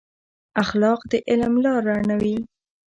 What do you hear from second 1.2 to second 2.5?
علم لار رڼوي.